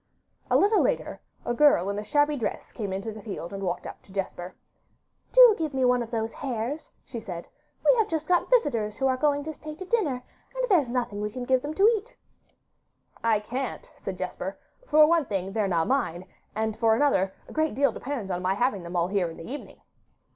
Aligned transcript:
A 0.49 0.57
little 0.57 0.81
later, 0.81 1.21
a 1.45 1.53
girl 1.53 1.87
in 1.87 1.99
a 1.99 2.03
shabby 2.03 2.35
dress 2.35 2.71
came 2.71 2.91
into 2.91 3.11
the 3.11 3.21
field 3.21 3.53
and 3.53 3.61
walked 3.61 3.85
up 3.85 4.01
to 4.01 4.11
Jesper. 4.11 4.55
'Do 5.31 5.53
give 5.59 5.75
me 5.75 5.85
one 5.85 6.01
of 6.01 6.09
those 6.09 6.33
hares,' 6.33 6.89
she 7.05 7.19
said; 7.19 7.47
'we 7.85 7.95
have 7.99 8.07
just 8.07 8.27
got 8.27 8.49
visitors 8.49 8.97
who 8.97 9.05
are 9.05 9.15
going 9.15 9.43
to 9.43 9.53
stay 9.53 9.75
to 9.75 9.85
dinner, 9.85 10.23
and 10.55 10.69
there's 10.69 10.89
nothing 10.89 11.21
we 11.21 11.29
can 11.29 11.43
give 11.45 11.61
them 11.61 11.75
to 11.75 11.83
eat.' 11.87 12.17
'I 13.23 13.41
can't,' 13.41 13.91
said 14.01 14.17
Jesper. 14.17 14.57
'For 14.87 15.05
one 15.05 15.25
thing, 15.25 15.51
they're 15.53 15.67
not 15.67 15.85
mine; 15.87 16.25
for 16.79 16.95
another, 16.95 17.35
a 17.47 17.53
great 17.53 17.75
deal 17.75 17.91
depends 17.91 18.31
on 18.31 18.41
my 18.41 18.55
having 18.55 18.81
them 18.81 18.95
all 18.95 19.07
here 19.07 19.29
in 19.29 19.37
the 19.37 19.47
evening. 19.51 19.81